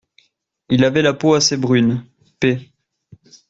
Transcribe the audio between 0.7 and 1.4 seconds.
Il avait la peau